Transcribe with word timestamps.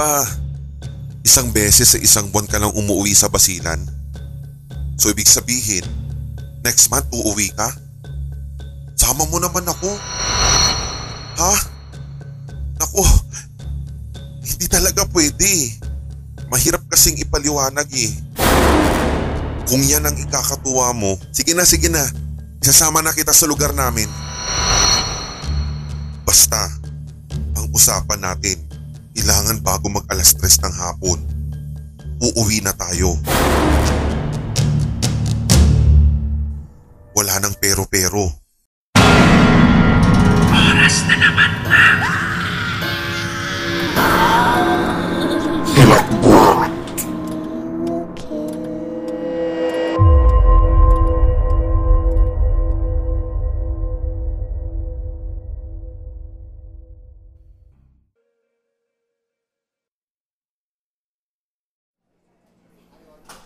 ba 0.00 0.24
isang 1.20 1.52
beses 1.52 1.92
sa 1.92 2.00
isang 2.00 2.32
buwan 2.32 2.48
ka 2.48 2.56
lang 2.56 2.72
umuwi 2.72 3.12
sa 3.12 3.28
basilan? 3.28 3.76
So 4.96 5.12
ibig 5.12 5.28
sabihin, 5.28 5.84
next 6.64 6.88
month 6.88 7.04
uuwi 7.12 7.52
ka? 7.52 7.68
Sama 8.96 9.28
mo 9.28 9.36
naman 9.36 9.68
ako. 9.68 9.92
Ha? 11.36 11.52
Naku, 12.80 13.04
hindi 14.40 14.72
talaga 14.72 15.04
pwede. 15.12 15.76
Mahirap 16.48 16.80
kasing 16.88 17.20
ipaliwanag 17.20 17.84
eh. 17.92 18.08
Kung 19.68 19.84
yan 19.84 20.08
ang 20.08 20.16
ikakatuwa 20.16 20.96
mo, 20.96 21.20
sige 21.28 21.52
na 21.52 21.68
sige 21.68 21.92
na. 21.92 22.08
Isasama 22.64 23.04
na 23.04 23.12
kita 23.12 23.36
sa 23.36 23.44
lugar 23.44 23.76
namin. 23.76 24.08
Basta, 26.24 26.72
ang 27.52 27.68
usapan 27.76 28.24
natin, 28.24 28.69
kailangan 29.20 29.60
bago 29.60 29.92
mag 29.92 30.08
alas 30.08 30.32
tres 30.32 30.56
ng 30.64 30.72
hapon, 30.80 31.20
uuwi 32.24 32.64
na 32.64 32.72
tayo. 32.72 33.20
Wala 37.12 37.36
nang 37.44 37.52
pero-pero. 37.60 38.40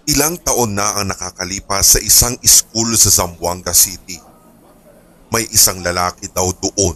Ilang 0.05 0.37
taon 0.45 0.77
na 0.77 1.01
ang 1.01 1.09
nakakalipas 1.09 1.97
sa 1.97 2.01
isang 2.05 2.37
school 2.45 2.93
sa 2.93 3.09
Zamboanga 3.09 3.73
City. 3.73 4.21
May 5.33 5.49
isang 5.49 5.81
lalaki 5.81 6.29
daw 6.29 6.53
doon 6.61 6.93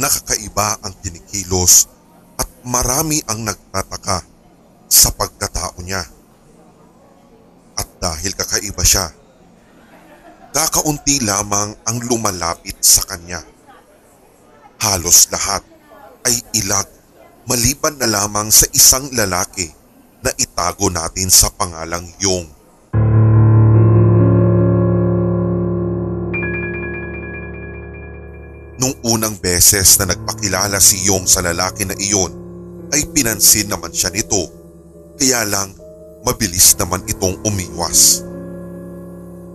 na 0.00 0.08
kakaiba 0.08 0.80
ang 0.80 0.96
kinikilos 1.04 1.92
at 2.40 2.48
marami 2.64 3.20
ang 3.28 3.44
nagtataka 3.44 4.24
sa 4.88 5.12
pagkatao 5.12 5.76
niya. 5.84 6.00
At 7.76 7.88
dahil 8.00 8.32
kakaiba 8.32 8.80
siya, 8.80 9.12
kakaunti 10.56 11.20
lamang 11.28 11.76
ang 11.84 11.98
lumalapit 12.00 12.80
sa 12.80 13.04
kanya. 13.04 13.44
Halos 14.80 15.28
lahat 15.28 15.60
ay 16.24 16.40
ilag 16.64 16.88
maliban 17.44 18.00
na 18.00 18.08
lamang 18.08 18.48
sa 18.48 18.64
isang 18.72 19.04
lalaki 19.12 19.77
na 20.22 20.30
itago 20.34 20.90
natin 20.90 21.30
sa 21.30 21.50
pangalang 21.52 22.06
Yong. 22.18 22.46
Nung 28.78 28.94
unang 29.02 29.34
beses 29.42 29.98
na 29.98 30.14
nagpakilala 30.14 30.78
si 30.78 31.02
Yong 31.10 31.26
sa 31.26 31.42
lalaki 31.42 31.82
na 31.82 31.98
iyon, 31.98 32.30
ay 32.94 33.10
pinansin 33.10 33.66
naman 33.66 33.90
siya 33.90 34.14
nito. 34.14 34.48
Kaya 35.18 35.42
lang, 35.42 35.74
mabilis 36.22 36.78
naman 36.78 37.02
itong 37.10 37.42
umiwas. 37.42 38.22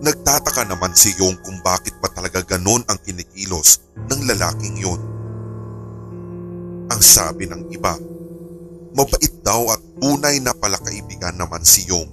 Nagtataka 0.04 0.68
naman 0.68 0.92
si 0.92 1.16
Yong 1.16 1.40
kung 1.40 1.56
bakit 1.64 1.96
ba 2.04 2.12
talaga 2.12 2.44
ganon 2.44 2.84
ang 2.84 3.00
kinikilos 3.00 3.80
ng 4.12 4.28
lalaking 4.28 4.76
yun. 4.76 5.00
Ang 6.92 7.00
sabi 7.00 7.48
ng 7.48 7.72
iba, 7.72 7.96
mabait 8.94 9.34
daw 9.42 9.74
at 9.74 9.82
tunay 9.98 10.38
na 10.38 10.54
palakaibigan 10.54 11.34
naman 11.34 11.66
si 11.66 11.84
Yong. 11.90 12.08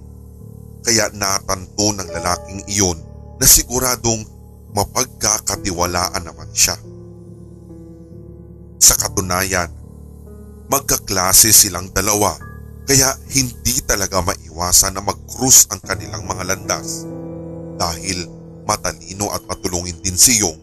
Kaya 0.82 1.14
natanto 1.14 1.94
ng 1.94 2.10
lalaking 2.10 2.66
iyon 2.66 2.98
na 3.38 3.46
siguradong 3.46 4.26
mapagkakatiwalaan 4.74 6.26
naman 6.26 6.50
siya. 6.58 6.74
Sa 8.82 8.98
katunayan, 8.98 9.70
magkaklase 10.74 11.54
silang 11.54 11.94
dalawa 11.94 12.34
kaya 12.90 13.14
hindi 13.30 13.78
talaga 13.86 14.26
maiwasan 14.26 14.98
na 14.98 15.06
mag-cruise 15.06 15.70
ang 15.70 15.80
kanilang 15.86 16.26
mga 16.26 16.44
landas. 16.50 17.06
Dahil 17.78 18.26
matalino 18.66 19.30
at 19.30 19.46
matulungin 19.46 20.02
din 20.02 20.18
si 20.18 20.42
Yong 20.42 20.58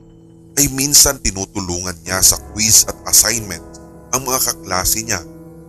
ay 0.59 0.67
minsan 0.75 1.23
tinutulungan 1.23 1.95
niya 2.03 2.19
sa 2.19 2.43
quiz 2.51 2.83
at 2.91 2.99
assignment 3.07 3.63
ang 4.11 4.27
mga 4.27 4.43
kaklase 4.43 5.07
niya 5.07 5.23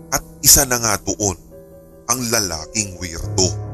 at 0.10 0.24
isa 0.42 0.66
na 0.66 0.78
nga 0.82 0.96
doon 1.02 1.38
ang 2.10 2.20
lalaking 2.34 2.98
weirdo. 2.98 3.70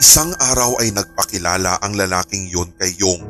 Isang 0.00 0.32
araw 0.40 0.80
ay 0.80 0.96
nagpakilala 0.96 1.76
ang 1.84 1.92
lalaking 1.92 2.48
yon 2.48 2.72
kay 2.80 2.96
Yong. 2.96 3.20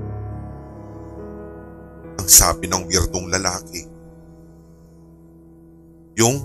Ang 2.15 2.29
sabi 2.31 2.71
ng 2.71 2.87
weirdong 2.87 3.27
lalaki, 3.27 3.91
Yong, 6.15 6.39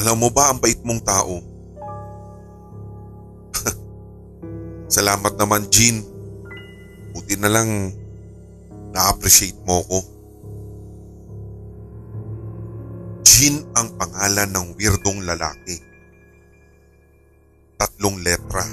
alam 0.00 0.16
mo 0.16 0.32
ba 0.32 0.48
ang 0.48 0.64
bait 0.64 0.80
mong 0.80 1.02
tao? 1.04 1.44
Salamat 4.96 5.36
naman 5.36 5.68
Jean. 5.68 6.00
Buti 7.12 7.36
na 7.36 7.52
lang 7.52 7.92
na-appreciate 8.96 9.60
mo 9.68 9.84
ko. 9.84 10.19
Jean 13.30 13.62
ang 13.78 13.94
pangalan 13.94 14.50
ng 14.50 14.66
weirdong 14.74 15.22
lalaki. 15.22 15.78
Tatlong 17.78 18.18
letra. 18.26 18.66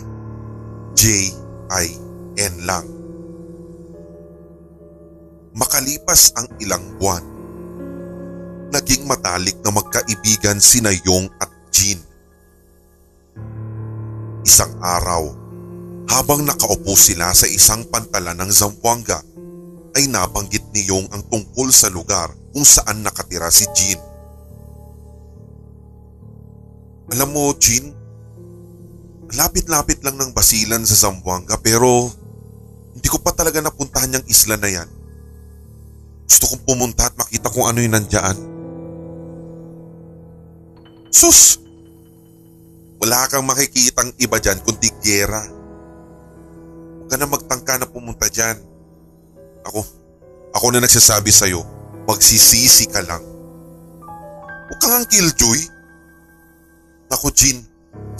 J-I-N 0.97 2.65
lang. 2.65 2.89
Makalipas 5.53 6.33
ang 6.33 6.49
ilang 6.57 6.81
buwan, 6.97 7.21
naging 8.73 9.05
matalik 9.05 9.61
na 9.61 9.69
magkaibigan 9.77 10.57
sina 10.57 10.89
Yong 11.05 11.29
at 11.37 11.53
Jean. 11.69 12.01
Isang 14.41 14.73
araw, 14.81 15.37
habang 16.09 16.41
nakaupo 16.49 16.97
sila 16.97 17.29
sa 17.37 17.45
isang 17.45 17.85
pantalan 17.93 18.33
ng 18.41 18.49
Zamboanga, 18.49 19.21
ay 19.93 20.09
nabanggit 20.09 20.65
ni 20.73 20.89
Yong 20.89 21.13
ang 21.13 21.21
tungkol 21.29 21.69
sa 21.69 21.93
lugar 21.93 22.33
kung 22.57 22.65
saan 22.65 23.05
nakatira 23.05 23.53
si 23.53 23.69
Jean. 23.77 24.06
Alam 27.07 27.29
mo, 27.31 27.43
Jean, 27.55 27.95
lapit-lapit 29.31 30.03
lang 30.03 30.19
ng 30.19 30.31
basilan 30.35 30.83
sa 30.83 31.07
Zamboanga 31.07 31.59
pero 31.59 32.11
hindi 32.95 33.07
ko 33.07 33.19
pa 33.23 33.31
talaga 33.35 33.63
napuntahan 33.63 34.19
yung 34.19 34.27
isla 34.27 34.55
na 34.59 34.67
yan. 34.67 34.89
Gusto 36.27 36.51
kong 36.51 36.63
pumunta 36.67 37.07
at 37.07 37.15
makita 37.15 37.47
kung 37.47 37.69
ano 37.69 37.79
yung 37.79 37.95
nandyan. 37.95 38.37
Sus! 41.13 41.63
Wala 42.97 43.29
kang 43.29 43.45
makikitang 43.45 44.11
iba 44.19 44.41
dyan 44.41 44.59
kundi 44.65 44.89
gera. 44.99 45.45
Huwag 45.47 47.07
ka 47.07 47.15
na 47.15 47.27
magtangka 47.29 47.73
na 47.79 47.87
pumunta 47.87 48.27
dyan. 48.27 48.59
Ako, 49.69 49.79
ako 50.51 50.65
na 50.73 50.83
nagsasabi 50.83 51.31
sa'yo, 51.31 51.63
magsisisi 52.09 52.89
ka 52.91 53.05
lang. 53.05 53.23
Huwag 54.67 54.79
kang 54.81 54.99
ang 54.99 55.07
killjoy. 55.07 55.76
Naku 57.07 57.31
Jean, 57.31 57.63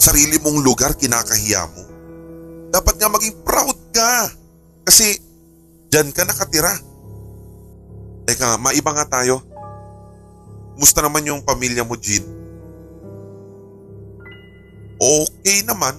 sarili 0.00 0.40
mong 0.40 0.64
lugar 0.64 0.96
kinakahiya 0.96 1.68
mo. 1.68 1.82
Dapat 2.72 2.94
nga 2.96 3.08
maging 3.12 3.36
proud 3.44 3.76
ka. 3.92 4.32
Kasi 4.84 5.16
dyan 5.92 6.12
ka 6.12 6.24
nakatira. 6.24 6.72
Teka, 8.28 8.60
maiba 8.60 8.92
nga 8.92 9.20
tayo. 9.20 9.40
Musta 10.76 11.00
naman 11.00 11.24
yung 11.24 11.44
pamilya 11.44 11.84
mo, 11.84 11.96
Jean? 11.96 12.24
Okay 14.98 15.64
naman. 15.64 15.96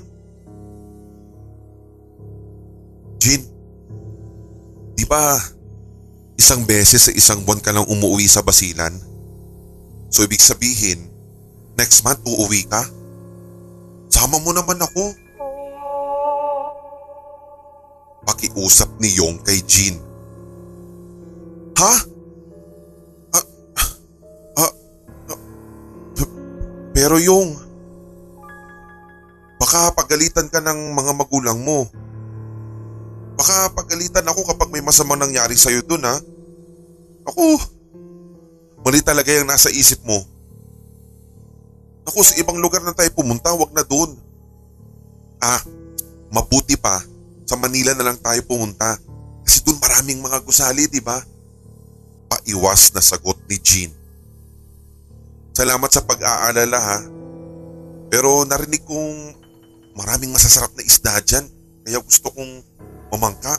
Jean, 3.20 3.44
di 4.96 5.04
ba 5.04 5.36
isang 6.40 6.64
beses 6.64 7.04
sa 7.04 7.12
isang 7.12 7.44
buwan 7.44 7.60
ka 7.60 7.76
lang 7.76 7.84
umuwi 7.88 8.28
sa 8.32 8.40
basilan? 8.40 8.96
So 10.08 10.24
ibig 10.24 10.40
sabihin, 10.40 11.12
next 11.80 12.04
month 12.04 12.20
uuwi 12.28 12.68
ka? 12.68 12.84
Sama 14.12 14.36
mo 14.44 14.52
naman 14.52 14.76
ako. 14.84 15.16
Pakiusap 18.28 19.00
ni 19.00 19.16
Yong 19.16 19.40
kay 19.48 19.64
Jean. 19.64 19.96
Ha? 21.80 21.94
Ah, 23.32 23.46
ah, 23.80 23.94
ah, 24.60 24.74
pero 26.92 27.16
Yong, 27.16 27.56
baka 29.56 29.96
pagalitan 29.96 30.52
ka 30.52 30.60
ng 30.60 30.92
mga 30.92 31.12
magulang 31.16 31.64
mo. 31.64 31.88
Baka 33.40 33.72
pagalitan 33.72 34.28
ako 34.28 34.52
kapag 34.52 34.68
may 34.68 34.84
masamang 34.84 35.24
nangyari 35.24 35.56
sa'yo 35.56 35.80
dun 35.88 36.04
ha. 36.04 36.20
Ako, 37.24 37.56
mali 38.84 39.00
talaga 39.00 39.32
yung 39.32 39.48
nasa 39.48 39.72
isip 39.72 40.04
mo. 40.04 40.39
Ako 42.10 42.26
sa 42.26 42.34
ibang 42.42 42.58
lugar 42.58 42.82
na 42.82 42.98
tayo 42.98 43.14
pumunta, 43.14 43.54
wag 43.54 43.70
na 43.70 43.86
doon. 43.86 44.18
Ah, 45.38 45.62
mabuti 46.34 46.74
pa, 46.74 47.06
sa 47.46 47.54
Manila 47.54 47.94
na 47.94 48.10
lang 48.10 48.18
tayo 48.18 48.42
pumunta. 48.50 48.98
Kasi 49.46 49.62
doon 49.62 49.78
maraming 49.78 50.18
mga 50.18 50.42
gusali, 50.42 50.90
di 50.90 51.02
ba? 51.06 51.22
Paiwas 52.30 52.94
na 52.98 53.02
sagot 53.02 53.38
ni 53.46 53.62
Jean. 53.62 53.94
Salamat 55.54 55.90
sa 55.94 56.02
pag-aalala 56.02 56.80
ha. 56.82 57.00
Pero 58.10 58.42
narinig 58.46 58.82
kong 58.90 59.38
maraming 59.94 60.34
masasarap 60.34 60.74
na 60.74 60.86
isda 60.86 61.14
dyan. 61.22 61.46
Kaya 61.86 62.02
gusto 62.02 62.34
kong 62.34 62.66
mamangka. 63.14 63.54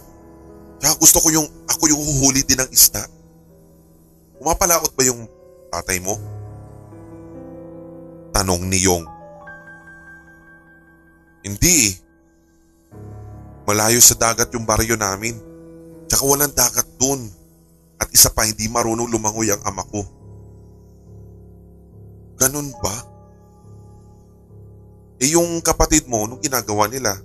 Kaya 0.82 0.94
gusto 0.98 1.22
ko 1.22 1.28
yung 1.30 1.46
ako 1.70 1.82
yung 1.86 2.02
huhuli 2.02 2.42
din 2.42 2.58
ng 2.58 2.70
isda. 2.74 3.06
Umapalaot 4.42 4.90
ba 4.96 5.02
yung 5.06 5.28
tatay 5.70 6.02
mo? 6.02 6.18
Tanong 8.40 8.72
ni 8.72 8.80
Yong. 8.88 9.04
Hindi 11.44 11.92
eh. 11.92 11.94
Malayo 13.68 14.00
sa 14.00 14.16
dagat 14.16 14.48
yung 14.56 14.64
baryo 14.64 14.96
namin. 14.96 15.36
Tsaka 16.08 16.24
walang 16.24 16.48
dagat 16.56 16.88
dun. 16.96 17.28
At 18.00 18.08
isa 18.16 18.32
pa 18.32 18.48
hindi 18.48 18.64
marunong 18.64 19.12
lumangoy 19.12 19.52
ang 19.52 19.60
ama 19.68 19.84
ko. 19.84 20.00
Ganun 22.40 22.72
ba? 22.80 22.96
Eh 25.20 25.36
yung 25.36 25.60
kapatid 25.60 26.08
mo, 26.08 26.24
nung 26.24 26.40
ginagawa 26.40 26.88
nila, 26.88 27.20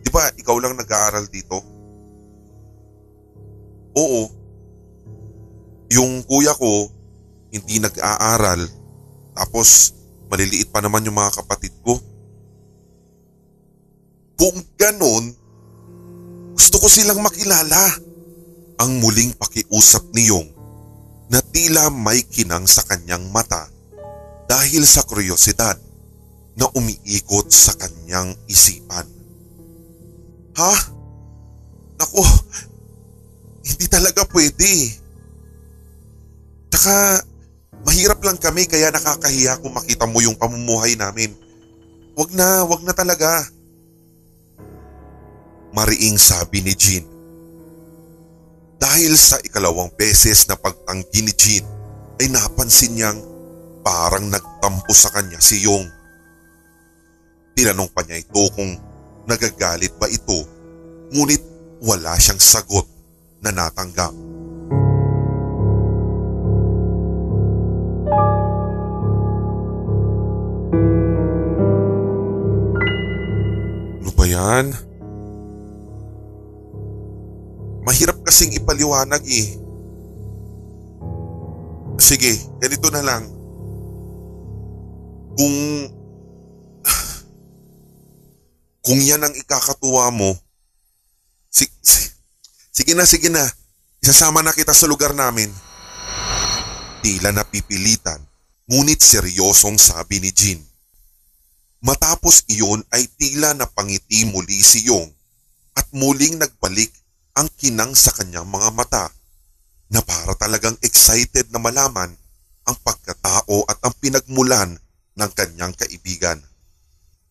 di 0.00 0.08
ba 0.08 0.24
ikaw 0.40 0.56
lang 0.56 0.72
nag-aaral 0.72 1.28
dito? 1.28 1.60
Oo. 3.92 4.24
Yung 5.92 6.24
kuya 6.24 6.56
ko, 6.56 6.88
hindi 7.52 7.76
nag-aaral. 7.76 8.64
Tapos 9.36 9.99
maliliit 10.30 10.70
pa 10.70 10.78
naman 10.78 11.02
yung 11.02 11.18
mga 11.18 11.42
kapatid 11.42 11.74
ko. 11.82 11.98
Kung 14.38 14.56
ganon, 14.78 15.34
gusto 16.54 16.76
ko 16.80 16.86
silang 16.86 17.20
makilala. 17.20 18.08
Ang 18.80 18.96
muling 19.04 19.36
pakiusap 19.36 20.08
ni 20.16 20.32
Yong 20.32 20.48
na 21.28 21.44
tila 21.44 21.92
may 21.92 22.24
kinang 22.24 22.64
sa 22.64 22.80
kanyang 22.88 23.28
mata 23.28 23.68
dahil 24.48 24.88
sa 24.88 25.04
kuryosidad 25.04 25.76
na 26.56 26.66
umiikot 26.72 27.52
sa 27.52 27.76
kanyang 27.76 28.32
isipan. 28.48 29.04
Ha? 30.56 30.74
Naku, 32.00 32.24
hindi 33.68 33.86
talaga 33.86 34.24
pwede. 34.32 34.96
Tsaka 36.72 37.22
mahirap 38.00 38.24
lang 38.24 38.40
kami 38.40 38.64
kaya 38.64 38.88
nakakahiya 38.88 39.60
kung 39.60 39.76
makita 39.76 40.08
mo 40.08 40.24
yung 40.24 40.32
pamumuhay 40.32 40.96
namin. 40.96 41.36
Wag 42.16 42.32
na, 42.32 42.64
wag 42.64 42.80
na 42.80 42.96
talaga. 42.96 43.44
Mariing 45.76 46.16
sabi 46.16 46.64
ni 46.64 46.72
Jean. 46.72 47.04
Dahil 48.80 49.12
sa 49.20 49.36
ikalawang 49.44 49.92
beses 50.00 50.48
na 50.48 50.56
pagtanggi 50.56 51.20
ni 51.20 51.32
Jean 51.36 51.68
ay 52.24 52.32
napansin 52.32 52.96
niyang 52.96 53.20
parang 53.84 54.32
nagtampo 54.32 54.96
sa 54.96 55.12
kanya 55.12 55.36
si 55.36 55.60
Yong. 55.68 55.84
Tinanong 57.52 57.92
pa 57.92 58.00
niya 58.08 58.24
ito 58.24 58.48
kung 58.56 58.80
nagagalit 59.28 59.92
ba 60.00 60.08
ito 60.08 60.40
ngunit 61.12 61.44
wala 61.84 62.16
siyang 62.16 62.40
sagot 62.40 62.88
na 63.44 63.52
natanggap. 63.52 64.29
Ba 74.50 74.66
yan? 74.66 74.74
Mahirap 77.86 78.18
kasing 78.26 78.50
ipaliwanag 78.58 79.22
eh. 79.30 79.54
Sige, 82.02 82.34
ganito 82.58 82.90
na 82.90 82.98
lang. 82.98 83.30
Kung... 85.38 85.54
Kung 88.90 88.98
yan 88.98 89.22
ang 89.22 89.38
ikakatuwa 89.38 90.10
mo, 90.10 90.34
si, 91.46 91.70
si, 91.78 92.10
sige 92.74 92.98
na, 92.98 93.06
sige 93.06 93.30
na. 93.30 93.46
Isasama 94.02 94.42
na 94.42 94.50
kita 94.50 94.74
sa 94.74 94.90
lugar 94.90 95.14
namin. 95.14 95.54
Tila 97.06 97.30
napipilitan, 97.30 98.18
ngunit 98.66 98.98
seryosong 98.98 99.78
sabi 99.78 100.18
ni 100.18 100.34
Jean. 100.34 100.69
Matapos 101.80 102.44
iyon 102.52 102.84
ay 102.92 103.08
tila 103.16 103.56
napangiti 103.56 104.28
muli 104.28 104.60
si 104.60 104.84
Yong 104.84 105.08
at 105.72 105.88
muling 105.96 106.36
nagbalik 106.36 106.92
ang 107.32 107.48
kinang 107.56 107.96
sa 107.96 108.12
kanyang 108.12 108.44
mga 108.44 108.68
mata 108.76 109.08
na 109.88 110.04
para 110.04 110.36
talagang 110.36 110.76
excited 110.84 111.48
na 111.48 111.56
malaman 111.56 112.12
ang 112.68 112.76
pagkatao 112.84 113.64
at 113.64 113.80
ang 113.80 113.96
pinagmulan 113.96 114.76
ng 115.16 115.30
kanyang 115.32 115.72
kaibigan. 115.72 116.36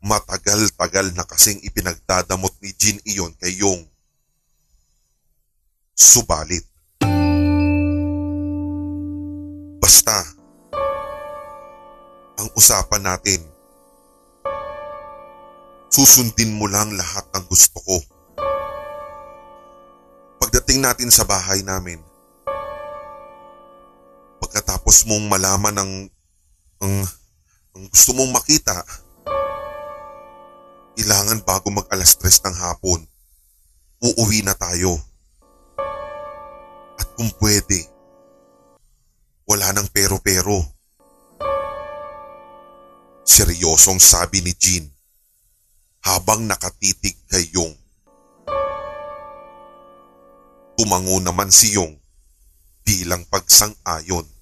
Matagal-tagal 0.01 1.13
na 1.13 1.29
kasing 1.29 1.61
ipinagdadamot 1.61 2.57
ni 2.65 2.73
Jin 2.73 2.97
iyon 3.05 3.37
kay 3.37 3.53
Yong. 3.53 3.85
Subalit. 5.93 6.65
Basta, 9.77 10.25
ang 12.39 12.49
usapan 12.57 13.03
natin, 13.05 13.58
susundin 15.99 16.55
mo 16.55 16.63
lang 16.71 16.95
lahat 16.95 17.27
ng 17.35 17.43
gusto 17.51 17.75
ko. 17.83 17.99
Pagdating 20.39 20.79
natin 20.79 21.11
sa 21.11 21.27
bahay 21.27 21.59
namin, 21.59 21.99
pagkatapos 24.39 25.03
mong 25.11 25.27
malaman 25.27 25.75
ng, 25.75 25.91
ang, 26.79 26.95
ang 27.75 27.83
gusto 27.91 28.15
mong 28.15 28.31
makita, 28.31 28.79
kailangan 30.95 31.43
bago 31.43 31.67
mag 31.67 31.91
alas 31.91 32.15
tres 32.15 32.39
ng 32.47 32.55
hapon, 32.55 33.03
uuwi 33.99 34.39
na 34.47 34.55
tayo. 34.55 35.03
At 36.95 37.11
kung 37.19 37.27
pwede, 37.43 37.91
wala 39.43 39.75
nang 39.75 39.91
pero-pero. 39.91 40.63
Seryosong 43.27 43.99
sabi 43.99 44.39
ni 44.39 44.55
Jean 44.55 44.98
habang 46.03 46.47
nakatitig 46.47 47.15
kay 47.27 47.45
Yong. 47.51 47.75
Tumango 50.79 51.19
naman 51.19 51.51
si 51.51 51.75
Yong 51.75 51.99
bilang 52.87 53.27
pagsang-ayon. 53.27 54.38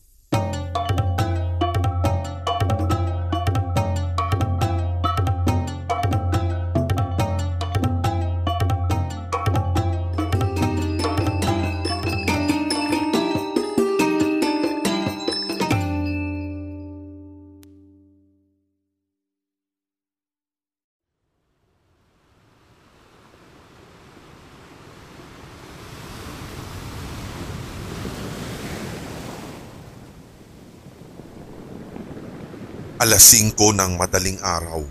Alas 32.98 33.30
5 33.30 33.54
ng 33.54 33.94
madaling 33.94 34.42
araw. 34.42 34.82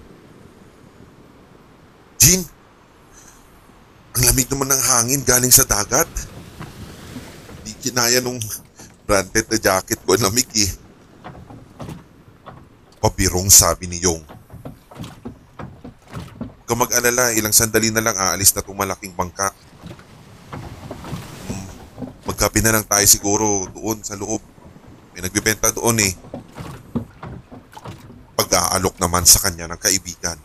Jean, 2.23 2.39
ang 4.15 4.23
lamig 4.31 4.47
naman 4.47 4.71
ng 4.71 4.79
hangin 4.79 5.23
galing 5.27 5.51
sa 5.51 5.67
dagat. 5.67 6.07
Di 7.67 7.75
kinaya 7.83 8.23
nung 8.23 8.39
branded 9.11 9.51
na 9.51 9.59
jacket 9.59 9.99
ko, 10.07 10.15
ang 10.15 10.23
lamig 10.23 10.47
eh. 10.55 10.71
Pabirong 13.03 13.51
sabi 13.51 13.91
ni 13.91 13.99
Yong. 13.99 14.23
Huwag 16.47 16.63
kang 16.63 16.79
mag-alala, 16.79 17.35
ilang 17.35 17.55
sandali 17.55 17.91
na 17.91 18.07
lang 18.07 18.15
aalis 18.15 18.55
na 18.55 18.63
itong 18.63 18.79
malaking 18.79 19.19
bangka. 19.19 19.51
Hmm, 21.51 21.67
Magkape 22.23 22.63
na 22.63 22.71
lang 22.71 22.87
tayo 22.87 23.03
siguro 23.11 23.67
doon 23.75 23.99
sa 24.07 24.15
loob. 24.15 24.39
May 25.11 25.27
nagbibenta 25.27 25.75
doon 25.75 26.07
eh 26.07 26.26
pag-aalok 28.87 29.03
naman 29.03 29.27
sa 29.27 29.43
kanya 29.43 29.67
ng 29.67 29.81
kaibigan. 29.83 30.39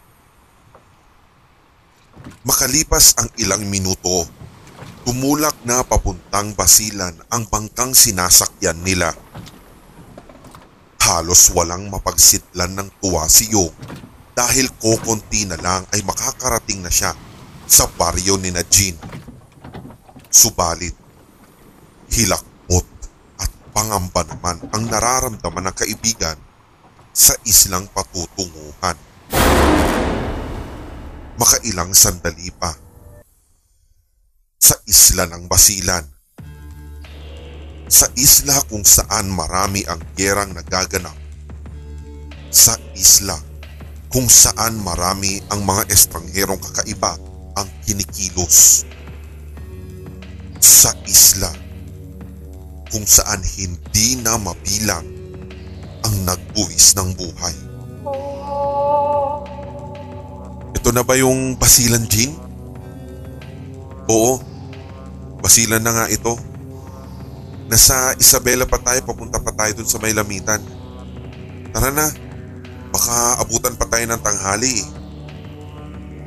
Makalipas 2.42 3.14
ang 3.22 3.30
ilang 3.38 3.62
minuto, 3.70 4.26
tumulak 5.06 5.54
na 5.62 5.86
papuntang 5.86 6.58
basilan 6.58 7.14
ang 7.30 7.46
bangkang 7.46 7.94
sinasakyan 7.94 8.82
nila. 8.82 9.14
Halos 11.02 11.54
walang 11.54 11.90
mapagsidlan 11.94 12.74
ng 12.78 12.90
tuwa 12.98 13.30
si 13.30 13.54
Yong 13.54 13.74
dahil 14.34 14.74
kokonti 14.82 15.46
na 15.46 15.58
lang 15.62 15.86
ay 15.94 16.02
makakarating 16.02 16.82
na 16.82 16.90
siya 16.90 17.14
sa 17.70 17.86
baryo 17.94 18.42
ni 18.42 18.50
na 18.50 18.66
Jean. 18.66 18.98
Subalit, 20.34 20.98
hilakbot 22.10 22.88
at 23.38 23.52
pangamba 23.70 24.26
naman 24.26 24.58
ang 24.74 24.84
nararamdaman 24.90 25.70
ng 25.70 25.76
kaibigan 25.78 26.38
sa 27.12 27.36
islang 27.44 27.92
patutunguhan. 27.92 28.96
Makailang 31.36 31.92
sandali 31.92 32.48
pa 32.56 32.72
sa 34.62 34.80
isla 34.88 35.28
ng 35.28 35.52
Basilan. 35.52 36.06
Sa 37.92 38.08
isla 38.16 38.56
kung 38.72 38.88
saan 38.88 39.28
marami 39.28 39.84
ang 39.84 40.00
gerang 40.16 40.56
nagaganap. 40.56 41.18
Sa 42.48 42.80
isla 42.96 43.36
kung 44.08 44.32
saan 44.32 44.80
marami 44.80 45.44
ang 45.52 45.68
mga 45.68 45.92
estrangherong 45.92 46.64
kakaiba 46.64 47.20
ang 47.60 47.68
kinikilos. 47.84 48.88
Sa 50.62 50.96
isla 51.04 51.52
kung 52.88 53.04
saan 53.04 53.44
hindi 53.44 54.16
na 54.24 54.40
mabilang 54.40 55.21
ang 56.06 56.16
nagbuwis 56.26 56.98
ng 56.98 57.10
buhay. 57.16 57.56
Ito 60.78 60.90
na 60.94 61.06
ba 61.06 61.14
yung 61.20 61.56
Basilan 61.62 62.08
Jean? 62.10 62.34
Oo, 64.10 64.42
Basilan 65.42 65.82
na 65.82 65.94
nga 65.94 66.06
ito. 66.10 66.38
Nasa 67.72 68.14
Isabela 68.20 68.68
pa 68.68 68.78
tayo, 68.78 69.00
papunta 69.06 69.40
pa 69.40 69.54
tayo 69.56 69.78
dun 69.78 69.90
sa 69.90 69.98
may 69.98 70.14
lamitan. 70.14 70.62
Tara 71.72 71.90
na, 71.90 72.10
baka 72.92 73.40
abutan 73.40 73.74
pa 73.80 73.88
tayo 73.88 74.04
ng 74.06 74.22
tanghali 74.22 74.84
eh. 74.84 74.88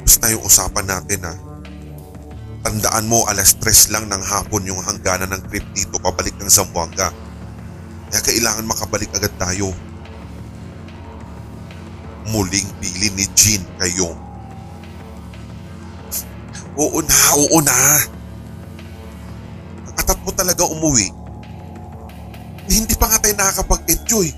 Basta 0.04 0.33
yung 0.33 0.45
usapan 0.45 0.87
natin 0.88 1.21
ha. 1.28 1.35
Tandaan 2.64 3.04
mo 3.04 3.28
alas 3.28 3.61
tres 3.61 3.93
lang 3.93 4.09
ng 4.09 4.23
hapon 4.25 4.64
yung 4.64 4.81
hangganan 4.81 5.28
ng 5.37 5.43
trip 5.52 5.66
dito 5.76 6.00
pabalik 6.00 6.33
ng 6.40 6.49
Zamboanga. 6.49 7.12
Kaya 8.11 8.20
kailangan 8.20 8.66
makabalik 8.68 9.11
agad 9.14 9.32
tayo. 9.38 9.70
Muling 12.28 12.68
pili 12.80 13.12
ni 13.12 13.25
Jean 13.37 13.62
kayong. 13.78 14.18
Oo 16.75 16.99
na, 17.04 17.20
oo 17.38 17.58
na. 17.62 17.78
Ang 19.87 19.94
mo 20.26 20.30
talaga 20.34 20.66
umuwi. 20.66 21.06
Hindi 22.66 22.94
pa 22.96 23.06
nga 23.12 23.20
tayo 23.20 23.34
nakakapag-enjoy. 23.37 24.28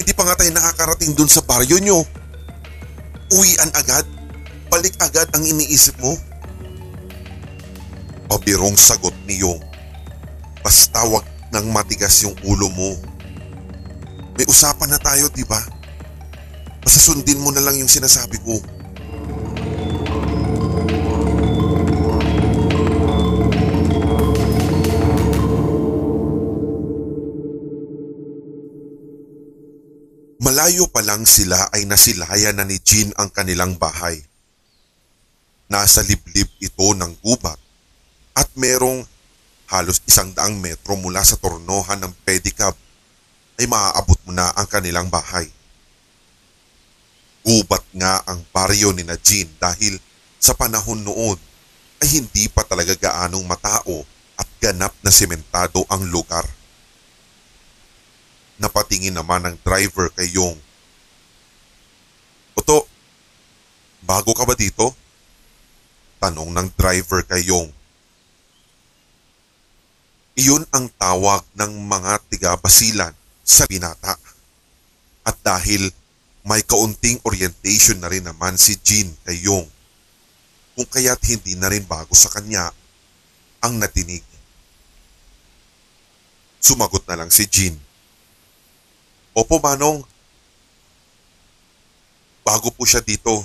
Hindi 0.00 0.12
pa 0.16 0.22
nga 0.26 0.34
tayo 0.40 0.50
nakakarating 0.50 1.12
dun 1.14 1.30
sa 1.30 1.44
baryo 1.44 1.78
nyo. 1.78 2.02
Uwian 3.36 3.70
agad? 3.76 4.06
Balik 4.66 4.98
agad 4.98 5.28
ang 5.36 5.44
iniisip 5.46 5.94
mo? 6.02 6.18
Pabirong 8.26 8.74
sagot 8.74 9.14
ni 9.28 9.38
Yong. 9.38 9.62
Basta 10.64 11.06
wag 11.06 11.35
nang 11.56 11.72
matigas 11.72 12.20
yung 12.20 12.36
ulo 12.44 12.68
mo. 12.68 12.92
May 14.36 14.44
usapan 14.44 14.92
na 14.92 15.00
tayo, 15.00 15.32
di 15.32 15.40
ba? 15.48 15.56
Basta 16.84 17.00
sundin 17.00 17.40
mo 17.40 17.48
na 17.48 17.64
lang 17.64 17.80
yung 17.80 17.88
sinasabi 17.88 18.36
ko. 18.44 18.60
Malayo 30.44 30.92
pa 30.92 31.00
lang 31.00 31.24
sila 31.24 31.72
ay 31.72 31.88
nasilayan 31.88 32.60
na 32.60 32.68
ni 32.68 32.76
Jean 32.84 33.16
ang 33.16 33.32
kanilang 33.32 33.80
bahay. 33.80 34.20
Nasa 35.72 36.04
liblib 36.04 36.52
ito 36.60 36.86
ng 36.92 37.16
gubat 37.24 37.56
at 38.36 38.46
merong 38.60 39.08
halos 39.66 39.98
isang 40.06 40.30
daang 40.30 40.62
metro 40.62 40.94
mula 40.94 41.22
sa 41.26 41.34
tornohan 41.38 41.98
ng 41.98 42.12
pedicab 42.22 42.74
ay 43.58 43.66
maaabot 43.66 44.18
mo 44.28 44.32
na 44.36 44.52
ang 44.54 44.68
kanilang 44.70 45.10
bahay. 45.10 45.50
Gubat 47.46 47.82
nga 47.94 48.22
ang 48.26 48.42
baryo 48.50 48.90
ni 48.90 49.06
na 49.06 49.14
Jean 49.18 49.46
dahil 49.58 49.98
sa 50.38 50.54
panahon 50.54 51.02
noon 51.02 51.38
ay 52.02 52.08
hindi 52.20 52.46
pa 52.50 52.66
talaga 52.66 52.94
gaanong 52.94 53.46
matao 53.46 54.02
at 54.36 54.48
ganap 54.60 54.92
na 55.00 55.10
sementado 55.10 55.82
ang 55.88 56.04
lugar. 56.10 56.44
Napatingin 58.56 59.16
naman 59.16 59.46
ng 59.46 59.56
driver 59.60 60.08
kay 60.12 60.32
Yong. 60.32 60.58
Oto, 62.56 62.88
bago 64.04 64.32
ka 64.32 64.48
ba 64.48 64.56
dito? 64.56 64.96
Tanong 66.20 66.50
ng 66.52 66.68
driver 66.72 67.20
kay 67.24 67.44
Yong. 67.52 67.75
Iyon 70.36 70.68
ang 70.68 70.92
tawag 71.00 71.48
ng 71.56 71.72
mga 71.88 72.12
tiga-basilan 72.28 73.16
sa 73.40 73.64
binata. 73.64 74.20
At 75.24 75.40
dahil 75.40 75.88
may 76.44 76.60
kaunting 76.60 77.18
orientation 77.24 77.98
na 77.98 78.12
rin 78.12 78.22
naman 78.22 78.60
si 78.60 78.76
Jean 78.84 79.10
kay 79.24 79.48
Yong, 79.48 79.66
kung 80.76 80.88
kaya't 80.92 81.18
hindi 81.24 81.56
na 81.56 81.72
rin 81.72 81.88
bago 81.88 82.12
sa 82.12 82.28
kanya 82.28 82.68
ang 83.64 83.80
natinig. 83.80 84.22
Sumagot 86.60 87.08
na 87.08 87.16
lang 87.24 87.32
si 87.32 87.48
Jean. 87.48 87.74
Opo, 89.32 89.56
Manong. 89.56 90.04
Bago 92.44 92.68
po 92.76 92.84
siya 92.84 93.00
dito. 93.00 93.40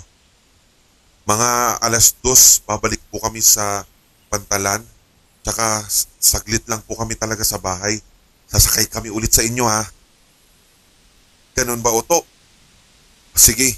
Mga 1.24 1.80
alas 1.80 2.14
dos, 2.20 2.60
babalik 2.68 3.00
po 3.08 3.24
kami 3.24 3.40
sa 3.40 3.88
pantalan. 4.28 4.84
Tsaka 5.42 5.82
saglit 6.22 6.62
lang 6.70 6.86
po 6.86 6.94
kami 6.94 7.18
talaga 7.18 7.42
sa 7.42 7.58
bahay. 7.58 7.98
Sasakay 8.46 8.86
kami 8.86 9.10
ulit 9.10 9.34
sa 9.34 9.42
inyo 9.42 9.66
ha. 9.66 9.82
Ganun 11.58 11.82
ba, 11.82 11.90
Oto? 11.92 12.24
Sige. 13.34 13.74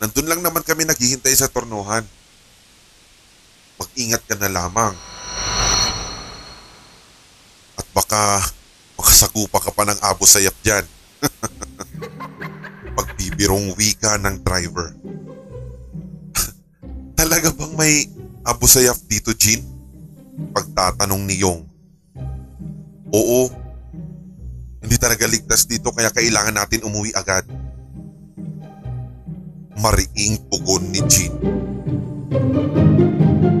Nandun 0.00 0.30
lang 0.30 0.40
naman 0.40 0.64
kami 0.64 0.88
naghihintay 0.88 1.34
sa 1.36 1.50
tornohan. 1.50 2.06
Mag-ingat 3.76 4.22
ka 4.24 4.36
na 4.38 4.48
lamang. 4.48 4.94
At 7.76 7.86
baka 7.92 8.44
makasagupa 8.96 9.60
ka 9.60 9.70
pa 9.72 9.88
ng 9.88 10.00
abo 10.04 10.24
sayap 10.24 10.56
dyan. 10.64 10.84
Pagbibirong 12.96 13.76
wika 13.76 14.20
ng 14.20 14.44
driver. 14.44 14.92
Talaga 17.20 17.48
bang 17.52 17.74
may 17.76 17.94
abo 18.44 18.64
sayap 18.68 18.96
dito, 19.08 19.32
Jean? 19.36 19.69
Pagtatanong 20.50 21.22
ni 21.28 21.40
Yong. 21.40 21.62
Oo. 23.12 23.42
Hindi 24.80 24.96
talaga 24.96 25.28
ligtas 25.28 25.68
dito 25.68 25.92
kaya 25.92 26.08
kailangan 26.08 26.56
natin 26.56 26.84
umuwi 26.88 27.12
agad. 27.12 27.44
Mariing 29.76 30.40
tugon 30.48 30.88
ni 30.88 31.00
Jean. 31.08 31.32
Yung, 32.30 33.59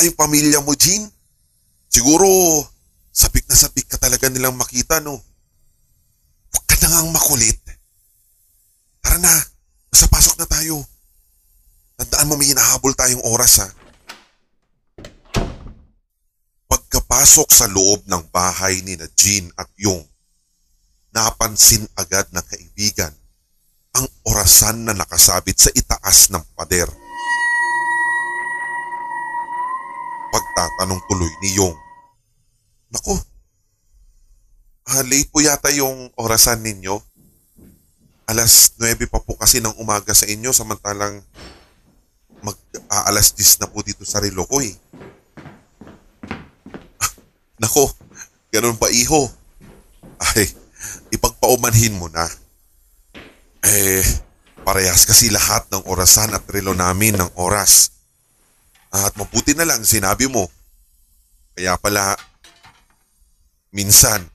Pala 0.00 0.08
yung 0.08 0.16
pamilya 0.16 0.64
mo, 0.64 0.72
Jean. 0.72 1.04
Siguro, 1.92 2.24
sabik 3.12 3.44
na 3.44 3.52
sabik 3.52 3.84
ka 3.84 4.00
talaga 4.00 4.32
nilang 4.32 4.56
makita, 4.56 4.96
no? 4.96 5.20
Huwag 6.48 6.64
ka 6.64 6.80
na 6.80 6.88
ngang 6.88 7.12
makulit. 7.12 7.60
Tara 9.04 9.20
na, 9.20 9.28
nasa 9.92 10.08
pasok 10.08 10.40
na 10.40 10.48
tayo. 10.48 10.80
Tandaan 12.00 12.32
mo 12.32 12.40
may 12.40 12.48
hinahabol 12.48 12.96
tayong 12.96 13.20
oras, 13.28 13.60
ha? 13.60 13.68
Pagkapasok 16.64 17.52
sa 17.52 17.68
loob 17.68 18.00
ng 18.08 18.24
bahay 18.32 18.80
ni 18.80 18.96
na 18.96 19.04
Jean 19.12 19.52
at 19.60 19.68
Yung, 19.76 20.00
napansin 21.12 21.84
agad 21.92 22.24
ng 22.32 22.44
kaibigan 22.48 23.12
ang 23.92 24.08
orasan 24.24 24.80
na 24.80 24.96
nakasabit 24.96 25.60
sa 25.60 25.68
itaas 25.76 26.32
ng 26.32 26.40
pader. 26.56 26.88
Pagtatanong 30.30 31.00
tuloy 31.10 31.30
ni 31.42 31.58
Yung, 31.58 31.74
Naku, 32.90 33.14
ah, 34.90 35.06
po 35.30 35.38
yata 35.38 35.70
yung 35.70 36.10
orasan 36.18 36.58
ninyo. 36.58 36.98
Alas 38.26 38.74
9 38.78 39.10
pa 39.10 39.22
po 39.22 39.38
kasi 39.38 39.62
ng 39.62 39.78
umaga 39.78 40.10
sa 40.14 40.26
inyo 40.26 40.50
samantalang 40.50 41.22
mag 42.42 42.58
ah, 42.90 43.06
alas 43.10 43.30
10 43.34 43.62
na 43.62 43.70
po 43.70 43.82
dito 43.86 44.02
sa 44.02 44.18
relo 44.18 44.42
ko 44.46 44.58
eh. 44.58 44.74
Nako, 47.62 47.94
ganun 48.50 48.74
ba 48.74 48.90
iho? 48.90 49.30
Ay, 50.34 50.50
ipagpaumanhin 51.14 51.94
mo 51.94 52.10
na. 52.10 52.26
Eh, 53.62 54.02
parehas 54.66 55.06
kasi 55.06 55.30
lahat 55.30 55.68
ng 55.70 55.86
orasan 55.86 56.34
at 56.34 56.42
relo 56.50 56.74
namin 56.74 57.14
ng 57.20 57.30
oras. 57.38 57.99
At 58.90 59.14
mabuti 59.14 59.54
na 59.54 59.66
lang 59.66 59.86
sinabi 59.86 60.26
mo. 60.26 60.50
Kaya 61.54 61.78
pala, 61.78 62.18
minsan, 63.70 64.26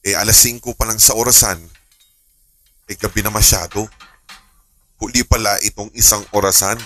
eh 0.00 0.16
alas 0.16 0.40
5 0.40 0.64
pa 0.72 0.88
lang 0.88 0.96
sa 0.96 1.12
orasan, 1.12 1.60
eh 2.88 2.96
gabi 2.96 3.20
na 3.20 3.28
masyado. 3.28 3.84
Huli 4.98 5.22
pala 5.22 5.60
itong 5.60 5.92
isang 5.94 6.24
orasan. 6.32 6.80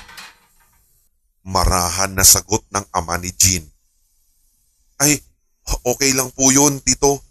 Marahan 1.42 2.14
na 2.14 2.22
sagot 2.22 2.62
ng 2.70 2.86
ama 2.94 3.18
ni 3.18 3.30
Jean. 3.34 3.66
Ay, 4.98 5.18
okay 5.82 6.14
lang 6.14 6.30
po 6.30 6.50
yun, 6.50 6.78
tito. 6.82 7.22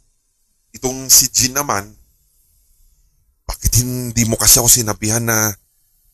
Itong 0.72 1.08
si 1.12 1.32
Jean 1.32 1.56
naman, 1.56 1.88
bakit 3.48 3.84
hindi 3.84 4.24
mo 4.24 4.40
kasi 4.40 4.60
ako 4.60 4.72
sinabihan 4.72 5.24
na 5.24 5.52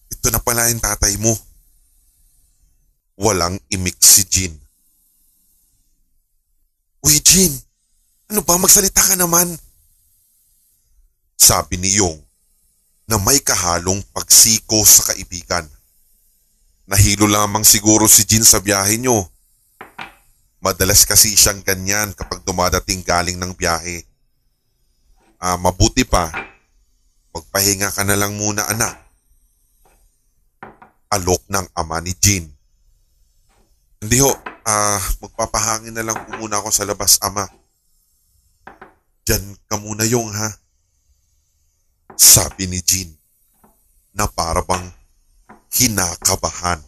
ito 0.09 0.27
na 0.33 0.41
pala 0.41 0.69
yung 0.69 0.81
tatay 0.81 1.13
mo? 1.21 1.33
Walang 3.17 3.57
imik 3.73 3.97
si 3.97 4.29
Jean. 4.29 4.53
Uy, 7.01 7.17
Jean, 7.25 7.49
ano 8.29 8.45
ba 8.45 8.61
magsalita 8.61 9.01
ka 9.01 9.17
naman? 9.17 9.57
Sabi 11.33 11.81
ni 11.81 11.97
Yong 11.97 12.21
na 13.07 13.17
may 13.17 13.41
kahalong 13.41 14.03
pagsiko 14.13 14.85
sa 14.85 15.09
kaibigan. 15.13 15.65
Nahilo 16.85 17.25
lamang 17.25 17.65
siguro 17.65 18.05
si 18.05 18.21
Jean 18.27 18.45
sa 18.45 18.61
biyahe 18.61 19.01
nyo. 19.01 19.25
Madalas 20.61 21.07
kasi 21.07 21.33
siyang 21.33 21.65
ganyan 21.65 22.13
kapag 22.13 22.45
dumadating 22.45 23.01
galing 23.01 23.39
ng 23.39 23.55
biyahe. 23.57 24.05
Ah, 25.41 25.57
mabuti 25.57 26.05
pa, 26.05 26.29
magpahinga 27.33 27.89
ka 27.93 28.05
na 28.05 28.13
lang 28.13 28.37
muna 28.37 28.67
anak. 28.69 28.93
Alok 31.09 31.41
ng 31.49 31.65
ama 31.73 31.97
ni 32.03 32.13
Jean. 32.19 32.56
Hindi 33.97 34.21
ho, 34.21 34.29
ah, 34.65 35.01
magpapahangin 35.25 35.93
na 35.97 36.05
lang 36.05 36.17
po 36.21 36.37
muna 36.37 36.61
ako 36.61 36.69
sa 36.69 36.85
labas 36.85 37.17
ama. 37.25 37.49
Diyan 39.25 39.57
ka 39.65 39.75
muna 39.81 40.05
yung 40.05 40.29
ha. 40.29 40.53
Sabi 42.13 42.69
ni 42.69 42.81
Jean 42.85 43.09
na 44.13 44.29
para 44.29 44.61
bang 44.61 44.85
kinakabahan. 45.73 46.81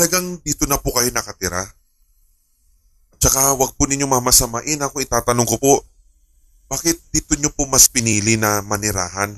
Talagang 0.00 0.40
dito 0.40 0.64
na 0.64 0.80
po 0.80 0.96
kayo 0.96 1.12
nakatira. 1.12 1.60
At 3.12 3.20
saka 3.20 3.52
wag 3.52 3.76
po 3.76 3.84
ninyo 3.84 4.08
mamasamain 4.08 4.80
ako 4.80 5.04
itatanong 5.04 5.44
ko 5.44 5.60
po. 5.60 5.74
Bakit 6.72 7.12
dito 7.12 7.36
nyo 7.36 7.52
po 7.52 7.68
mas 7.68 7.84
pinili 7.84 8.40
na 8.40 8.64
manirahan? 8.64 9.36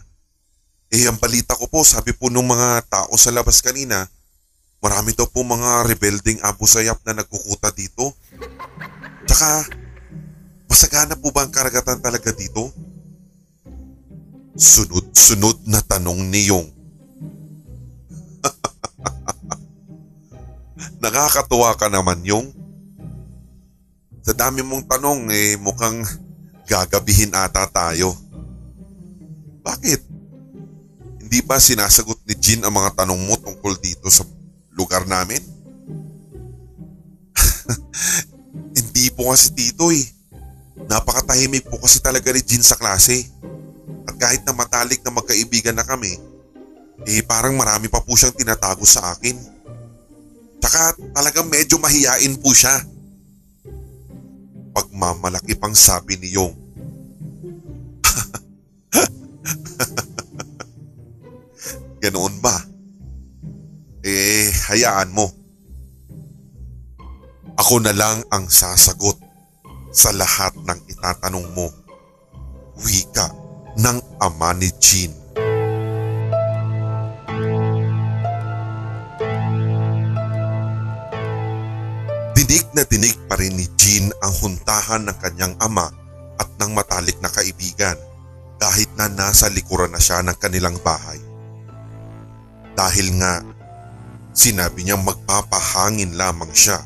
Eh 0.95 1.11
ang 1.11 1.19
balita 1.19 1.59
ko 1.59 1.67
po, 1.67 1.83
sabi 1.83 2.15
po 2.15 2.31
nung 2.31 2.47
mga 2.47 2.79
tao 2.87 3.11
sa 3.19 3.35
labas 3.35 3.59
kanina, 3.59 4.07
marami 4.79 5.19
daw 5.19 5.27
po 5.27 5.43
mga 5.43 5.83
rebelding 5.83 6.39
Abu 6.47 6.71
Sayyaf 6.71 7.03
na 7.03 7.19
nagkukuta 7.19 7.75
dito. 7.75 8.15
Tsaka, 9.27 9.67
masagana 10.71 11.19
po 11.19 11.35
ba 11.35 11.43
ang 11.43 11.51
karagatan 11.51 11.99
talaga 11.99 12.31
dito? 12.31 12.71
Sunod-sunod 14.55 15.67
na 15.67 15.83
tanong 15.83 16.23
ni 16.31 16.55
Yong. 16.55 16.82
Nakakatuwa 21.03 21.75
ka 21.75 21.91
naman 21.91 22.23
Yong. 22.23 22.55
Sa 24.23 24.31
dami 24.31 24.63
mong 24.63 24.87
tanong 24.87 25.35
eh 25.35 25.59
mukhang 25.59 26.07
gagabihin 26.71 27.35
ata 27.35 27.67
tayo. 27.67 28.15
Bakit? 29.67 29.99
Hindi 31.19 31.39
ba 31.43 31.59
sinasagot 31.59 32.23
ni 32.23 32.39
Jean 32.39 32.63
ang 32.63 32.79
mga 32.79 33.03
tanong 33.03 33.19
mo 33.19 33.35
tungkol 33.35 33.83
dito 33.83 34.07
sa 34.15 34.23
lugar 34.79 35.03
namin? 35.11 35.43
Hindi 38.79 39.11
po 39.11 39.35
kasi 39.35 39.51
tito 39.59 39.91
eh. 39.91 40.07
Napakatahimik 40.87 41.67
po 41.67 41.83
kasi 41.83 41.99
talaga 41.99 42.31
ni 42.31 42.47
Jean 42.47 42.63
sa 42.63 42.79
klase. 42.79 43.27
At 44.07 44.15
kahit 44.23 44.47
na 44.47 44.55
matalik 44.55 45.03
na 45.03 45.11
magkaibigan 45.11 45.75
na 45.75 45.83
kami, 45.83 46.15
eh 47.11 47.27
parang 47.27 47.59
marami 47.59 47.91
pa 47.91 47.99
po 47.99 48.15
siyang 48.15 48.39
tinatago 48.39 48.87
sa 48.87 49.19
akin. 49.19 49.52
Tsaka 50.63 50.95
talagang 51.11 51.51
medyo 51.51 51.75
mahiyain 51.83 52.39
po 52.39 52.55
siya. 52.55 52.87
Pagmamalaki 54.71 55.59
pang 55.59 55.75
sabi 55.75 56.15
ni 56.23 56.39
Yong. 56.39 56.55
Ganoon 62.03 62.39
ba? 62.39 62.55
Eh, 64.07 64.55
hayaan 64.71 65.11
mo. 65.11 65.27
Ako 67.59 67.83
na 67.83 67.91
lang 67.91 68.23
ang 68.31 68.47
sasagot 68.47 69.19
sa 69.91 70.15
lahat 70.15 70.55
ng 70.63 70.79
itatanong 70.89 71.47
mo. 71.53 71.69
Wika 72.87 73.35
ng 73.77 73.99
ama 74.23 74.55
ni 74.55 74.71
Jean. 74.79 75.22
Dinig 82.43 82.75
na 82.75 82.83
dinig 82.83 83.15
pa 83.31 83.39
rin 83.39 83.55
ni 83.55 83.71
Jean 83.79 84.11
ang 84.19 84.35
huntahan 84.35 85.07
ng 85.07 85.15
kanyang 85.23 85.55
ama 85.63 85.87
at 86.43 86.51
ng 86.59 86.75
matalik 86.75 87.15
na 87.23 87.31
kaibigan 87.31 87.95
kahit 88.59 88.91
na 88.99 89.07
nasa 89.07 89.47
likuran 89.47 89.95
na 89.95 90.03
siya 90.03 90.27
ng 90.27 90.35
kanilang 90.43 90.75
bahay. 90.83 91.23
Dahil 92.75 93.15
nga, 93.15 93.47
sinabi 94.35 94.83
niya 94.83 94.99
magpapahangin 94.99 96.19
lamang 96.19 96.51
siya. 96.51 96.83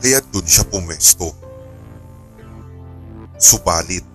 Kaya 0.00 0.24
dun 0.32 0.48
siya 0.48 0.64
pumesto. 0.64 1.28
Subalit, 3.36 4.08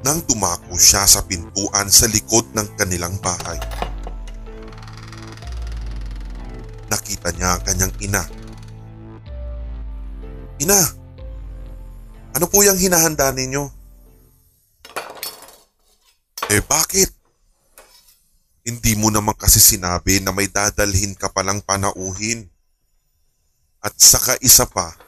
nang 0.00 0.24
tumako 0.24 0.80
siya 0.80 1.04
sa 1.04 1.28
pintuan 1.28 1.92
sa 1.92 2.08
likod 2.08 2.56
ng 2.56 2.72
kanilang 2.80 3.20
bahay, 3.20 3.60
nakita 6.88 7.36
niya 7.36 7.52
ang 7.52 7.62
kanyang 7.68 7.92
ina. 8.00 8.37
Ina, 10.58 10.74
ano 12.34 12.46
po 12.50 12.66
yung 12.66 12.74
hinahanda 12.74 13.30
ninyo? 13.30 13.70
Eh 16.50 16.62
bakit? 16.66 17.14
Hindi 18.66 18.98
mo 18.98 19.08
naman 19.14 19.38
kasi 19.38 19.62
sinabi 19.62 20.18
na 20.18 20.34
may 20.34 20.50
dadalhin 20.50 21.14
ka 21.14 21.30
palang 21.30 21.62
panauhin. 21.62 22.50
At 23.78 23.94
saka 23.94 24.34
isa 24.42 24.66
pa, 24.66 24.98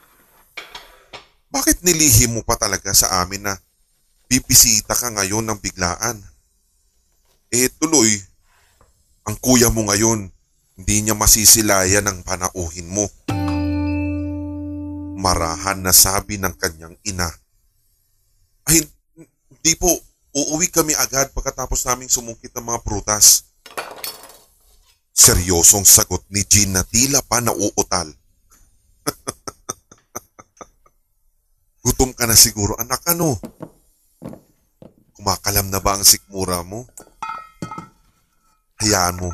bakit 1.51 1.83
nilihim 1.83 2.39
mo 2.39 2.41
pa 2.47 2.55
talaga 2.55 2.95
sa 2.95 3.19
amin 3.19 3.43
na 3.43 3.59
bibisita 4.31 4.95
ka 4.95 5.11
ngayon 5.11 5.43
ng 5.51 5.59
biglaan? 5.59 6.23
Eh 7.51 7.67
tuloy, 7.75 8.07
ang 9.27 9.35
kuya 9.35 9.67
mo 9.67 9.83
ngayon, 9.91 10.31
hindi 10.79 10.95
niya 11.03 11.13
masisilayan 11.19 12.07
ang 12.07 12.23
panauhin 12.23 12.87
mo. 12.87 13.11
Marahan 15.21 15.85
na 15.85 15.93
sabi 15.93 16.41
ng 16.41 16.49
kanyang 16.57 16.97
ina. 17.05 17.29
Ay, 18.65 18.81
hindi 19.53 19.73
po, 19.77 19.93
uuwi 20.33 20.65
kami 20.73 20.97
agad 20.97 21.29
pagkatapos 21.29 21.85
naming 21.85 22.09
sumungkit 22.09 22.49
ng 22.57 22.65
mga 22.65 22.81
prutas. 22.81 23.53
Seryosong 25.13 25.85
sagot 25.85 26.25
ni 26.33 26.41
Jean 26.49 26.73
na 26.73 26.81
tila 26.81 27.21
pa 27.21 27.37
nauutal. 27.37 28.09
Gutom 31.85 32.17
ka 32.17 32.25
na 32.25 32.33
siguro 32.33 32.73
anak 32.81 33.05
ano? 33.05 33.37
Kumakalam 35.13 35.69
na 35.69 35.77
ba 35.77 36.01
ang 36.01 36.01
sikmura 36.01 36.65
mo? 36.65 36.89
Hayaan 38.81 39.21
mo, 39.21 39.29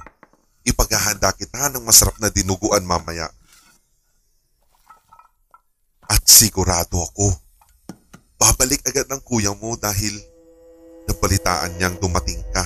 ipaghahanda 0.68 1.32
kita 1.32 1.72
ng 1.72 1.88
masarap 1.88 2.20
na 2.20 2.28
dinuguan 2.28 2.84
mamaya. 2.84 3.32
At 6.08 6.24
sigurado 6.24 7.04
ako, 7.04 7.36
babalik 8.40 8.80
agad 8.88 9.12
ng 9.12 9.22
kuya 9.28 9.52
mo 9.52 9.76
dahil 9.76 10.16
nabalitaan 11.08 11.76
niyang 11.76 12.00
dumating 12.00 12.40
ka. 12.56 12.64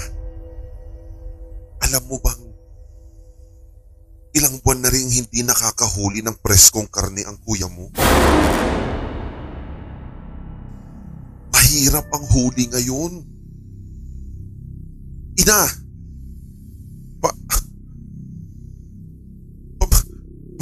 Alam 1.89 2.03
mo 2.05 2.17
bang 2.21 2.41
ilang 4.31 4.55
buwan 4.63 4.79
na 4.85 4.89
rin 4.93 5.11
hindi 5.11 5.43
nakakahuli 5.43 6.23
ng 6.23 6.39
preskong 6.39 6.87
karne 6.87 7.25
ang 7.25 7.35
kuya 7.43 7.67
mo? 7.67 7.91
Mahirap 11.51 12.07
ang 12.13 12.25
huli 12.31 12.69
ngayon. 12.69 13.11
Ina! 15.41 15.61
Pa... 17.19 17.29
Pa... 19.81 19.97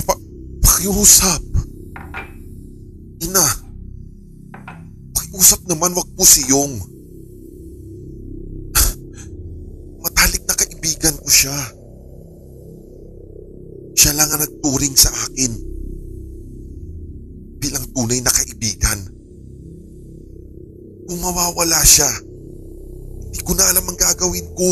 pa 0.07 0.15
pakiusap. 0.63 1.48
Ina! 3.19 3.45
Pakiusap 5.11 5.67
naman, 5.67 5.91
wag 5.91 6.07
po 6.15 6.23
si 6.23 6.47
Yong. 6.47 6.79
Matalik 10.03 10.43
na 10.47 10.55
kaibigan 10.55 11.15
ko 11.19 11.27
siya. 11.27 11.57
Siya 13.99 14.15
lang 14.15 14.31
ang 14.31 14.39
nagturing 14.39 14.95
sa 14.95 15.11
akin. 15.11 15.51
Bilang 17.59 17.85
tunay 17.91 18.23
na 18.23 18.31
kaibigan. 18.31 18.99
Kung 21.11 21.19
mawawala 21.19 21.83
siya, 21.83 22.07
hindi 23.27 23.39
ko 23.43 23.51
na 23.51 23.67
alam 23.67 23.83
ang 23.83 23.99
gagawin 23.99 24.47
ko. 24.55 24.71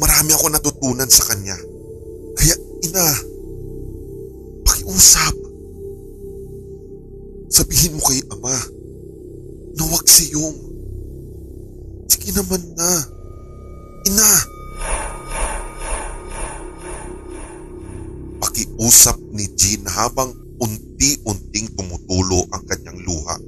Marami 0.00 0.30
ako 0.32 0.46
natutunan 0.48 1.10
sa 1.12 1.28
kanya. 1.28 1.60
Kaya 2.34 2.56
ina, 2.88 3.06
pakiusap. 4.64 5.43
Sabihin 7.54 7.94
mo 7.94 8.02
kay 8.02 8.18
ama 8.34 8.50
na 9.78 9.82
huwag 9.86 10.02
si 10.10 10.34
Yung. 10.34 10.58
Sige 12.10 12.34
naman 12.34 12.58
na. 12.74 12.90
Ina! 14.10 14.30
Pakiusap 18.42 19.22
ni 19.30 19.46
Jean 19.54 19.86
habang 19.86 20.34
unti-unting 20.58 21.70
tumutulo 21.78 22.42
ang 22.50 22.66
kanyang 22.66 22.98
luha. 23.06 23.38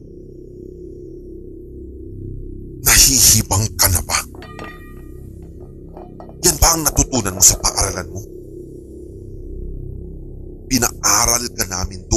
Nahihibang 2.87 3.67
ka 3.75 3.91
na 3.91 4.07
ba? 4.07 4.19
Yan 6.47 6.57
ba 6.63 6.79
ang 6.79 6.87
natutunan 6.87 7.35
mo 7.35 7.43
sa 7.43 7.59
paaralan 7.59 8.07
mo? 8.15 8.23
Pinaaral 10.71 11.43
ka 11.59 11.65
namin 11.67 12.07
doon 12.07 12.16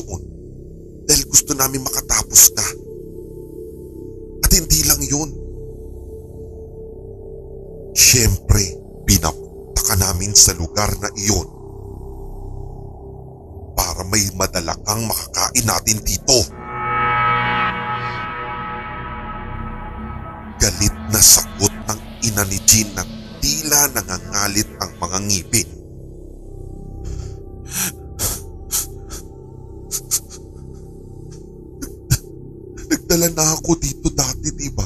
gusto 1.30 1.54
namin 1.54 1.86
makatapos 1.86 2.42
ka. 2.58 2.68
At 4.42 4.52
hindi 4.52 4.82
lang 4.90 5.02
yun. 5.06 5.30
Siyempre, 7.94 8.64
pinapunta 9.06 9.82
ka 9.86 9.96
namin 9.96 10.34
sa 10.34 10.58
lugar 10.58 10.90
na 10.98 11.14
iyon 11.14 11.48
para 13.78 14.04
may 14.10 14.28
madala 14.36 14.76
kang 14.84 15.08
makakain 15.08 15.66
natin 15.66 15.98
dito. 16.04 16.38
Galit 20.60 20.96
na 21.14 21.22
sagot 21.24 21.72
ng 21.88 22.00
ina 22.28 22.44
ni 22.44 22.60
Jean 22.68 22.92
na 22.92 23.08
tila 23.40 23.88
nangangalit 23.96 24.68
ang 24.84 24.92
mga 25.00 25.18
ngipin. 25.24 25.79
Nagdala 33.10 33.34
na 33.34 33.58
ako 33.58 33.74
dito 33.82 34.06
dati, 34.14 34.54
di 34.54 34.70
ba? 34.70 34.86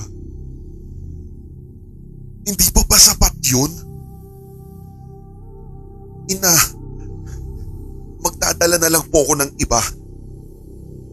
Hindi 2.48 2.68
pa 2.72 2.88
ba 2.88 2.96
sapat 2.96 3.36
yun? 3.44 3.68
Ina, 6.32 6.56
magdadala 8.24 8.80
na 8.80 8.88
lang 8.96 9.04
po 9.12 9.28
ako 9.28 9.44
ng 9.44 9.52
iba. 9.60 9.84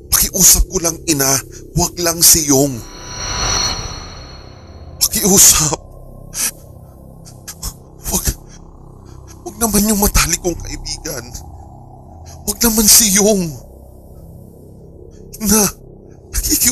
Pakiusap 0.07 0.71
ko 0.71 0.79
lang 0.79 1.03
ina, 1.11 1.27
huwag 1.75 1.99
lang 1.99 2.23
si 2.23 2.47
Yong. 2.47 2.79
Pakiusap. 5.03 5.83
Huwag, 8.07 8.25
huwag 9.43 9.57
naman 9.59 9.83
yung 9.83 9.99
matali 9.99 10.39
kong 10.39 10.63
kaibigan. 10.63 11.27
Huwag 12.47 12.59
naman 12.63 12.87
si 12.87 13.19
Yong. 13.19 13.51
Ina, 15.43 15.80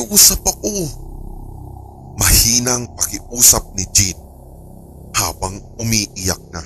nakikiusap 0.09 0.41
ako. 0.41 0.89
Mahinang 2.17 2.89
pakiusap 2.97 3.61
ni 3.77 3.85
Jean 3.93 4.17
habang 5.13 5.61
umiiyak 5.77 6.41
na. 6.49 6.65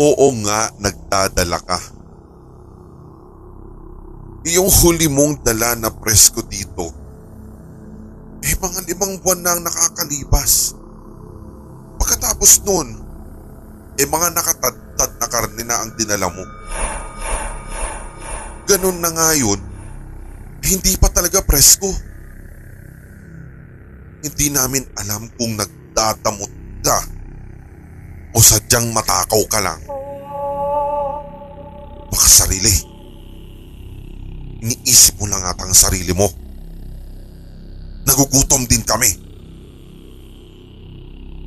Oo 0.00 0.32
nga, 0.40 0.72
nagdadala 0.80 1.60
ka. 1.60 1.78
Yung 4.48 4.72
huli 4.72 5.04
mong 5.12 5.44
dala 5.44 5.76
na 5.76 5.92
presko 5.92 6.40
dito, 6.40 6.88
eh 8.40 8.56
mga 8.56 8.88
limang 8.88 9.20
buwan 9.20 9.44
na 9.44 9.52
ang 9.52 9.60
nakakalipas. 9.60 10.72
Pagkatapos 12.00 12.64
nun, 12.64 12.88
eh 14.00 14.08
mga 14.08 14.32
nakatadtad 14.32 15.10
na 15.20 15.28
karne 15.28 15.60
na 15.68 15.84
ang 15.84 15.92
dinala 15.92 16.32
mo. 16.32 16.40
Ganun 18.70 19.02
na 19.02 19.10
nga 19.10 19.34
hindi 20.62 20.94
pa 20.94 21.10
talaga 21.10 21.42
presko. 21.42 21.90
Hindi 24.22 24.46
namin 24.54 24.86
alam 24.94 25.26
kung 25.34 25.58
nagdadamot 25.58 26.52
ka 26.86 26.98
o 28.30 28.38
sadyang 28.38 28.94
matakaw 28.94 29.42
ka 29.50 29.58
lang. 29.58 29.82
Baka 32.14 32.28
sarili. 32.30 32.70
Iniisip 34.62 35.18
mo 35.18 35.26
lang 35.26 35.42
ata 35.42 35.66
ang 35.66 35.74
sarili 35.74 36.14
mo. 36.14 36.30
Nagugutom 38.06 38.70
din 38.70 38.86
kami. 38.86 39.10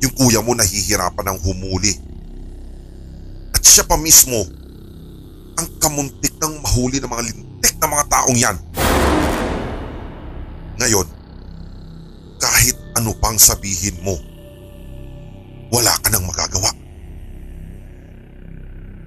Yung 0.04 0.12
kuya 0.12 0.44
mo 0.44 0.52
nahihirapan 0.52 1.32
ng 1.32 1.38
humuli. 1.40 1.96
At 3.56 3.64
siya 3.64 3.88
pa 3.88 3.96
mismo 3.96 4.63
ang 5.58 5.68
kamuntik 5.78 6.34
ng 6.42 6.54
mahuli 6.62 6.98
ng 6.98 7.10
mga 7.10 7.24
lintik 7.30 7.74
na 7.78 7.86
mga 7.90 8.04
taong 8.10 8.38
yan. 8.38 8.56
Ngayon, 10.74 11.06
kahit 12.42 12.76
ano 12.98 13.14
pang 13.22 13.38
sabihin 13.38 13.94
mo, 14.02 14.18
wala 15.70 15.94
ka 16.02 16.10
nang 16.10 16.26
magagawa. 16.26 16.70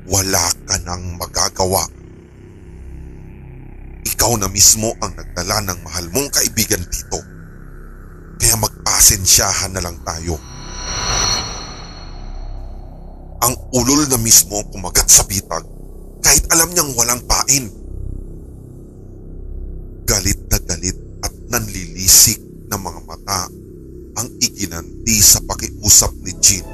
Wala 0.07 0.45
ka 0.63 0.75
nang 0.87 1.19
magagawa. 1.19 1.83
Ikaw 4.07 4.31
na 4.39 4.47
mismo 4.47 4.95
ang 5.03 5.11
nagdala 5.19 5.67
ng 5.67 5.79
mahal 5.83 6.07
mong 6.15 6.31
kaibigan 6.31 6.79
dito. 6.87 7.19
Kaya 8.39 8.55
magpasensyahan 8.55 9.75
na 9.75 9.83
lang 9.83 9.99
tayo. 10.07 10.39
Ang 13.43 13.53
ulol 13.75 14.07
na 14.07 14.17
mismo 14.17 14.57
ang 14.63 14.67
kumagat 14.71 15.11
sa 15.11 15.27
bitag 15.27 15.76
kahit 16.21 16.45
alam 16.53 16.69
niyang 16.73 16.91
walang 16.97 17.21
pain. 17.25 17.67
Galit 20.07 20.39
na 20.47 20.57
galit 20.63 20.97
at 21.23 21.33
nanlilisik 21.51 22.39
ng 22.71 22.79
mga 22.79 22.99
mata 23.07 23.51
ang 24.17 24.27
iginanti 24.41 25.17
sa 25.21 25.37
pakiusap 25.45 26.09
ni 26.25 26.33
Jean. 26.41 26.65